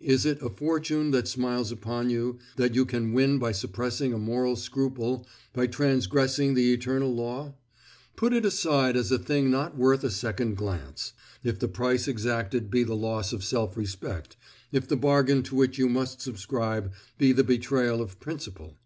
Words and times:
Is 0.00 0.24
it 0.24 0.40
a 0.40 0.48
fortune 0.48 1.10
that 1.10 1.28
smiles 1.28 1.70
upon 1.70 2.08
you, 2.08 2.38
that 2.56 2.74
you 2.74 2.86
can 2.86 3.12
win 3.12 3.38
by 3.38 3.52
suppressing 3.52 4.14
a 4.14 4.18
moral 4.18 4.56
scruple, 4.56 5.26
by 5.52 5.66
transgressing 5.66 6.54
the 6.54 6.72
eternal 6.72 7.14
law? 7.14 7.52
Put 8.16 8.32
it 8.32 8.46
aside 8.46 8.96
as 8.96 9.12
a 9.12 9.18
thing 9.18 9.50
not 9.50 9.76
worth 9.76 10.04
a 10.04 10.10
second 10.10 10.56
glance, 10.56 11.12
if 11.44 11.58
the 11.58 11.68
price 11.68 12.08
exacted 12.08 12.70
be 12.70 12.82
the 12.82 12.96
loss 12.96 13.30
of 13.34 13.44
self 13.44 13.76
respect, 13.76 14.38
if 14.72 14.88
the 14.88 14.96
bargain 14.96 15.42
to 15.42 15.54
which 15.54 15.76
you 15.76 15.86
must 15.86 16.22
subscribe 16.22 16.90
be 17.18 17.32
the 17.32 17.44
betrayal 17.44 18.00
of 18.00 18.18
principle. 18.20 18.78